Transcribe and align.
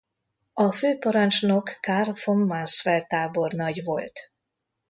A 0.53 0.71
főparancsnok 0.71 1.77
Karl 1.81 2.09
von 2.23 2.37
Mansfeld 2.37 3.07
tábornagy 3.07 3.83
volt. 3.83 4.19